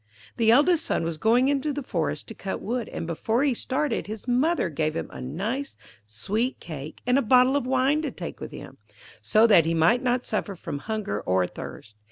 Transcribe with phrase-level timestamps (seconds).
[0.37, 4.07] The eldest son was going into the forest to cut wood, and before he started,
[4.07, 5.77] his mother gave him a nice
[6.07, 8.79] sweet cake and a bottle of wine to take with him,
[9.21, 11.93] so that he might not suffer from hunger or thirst.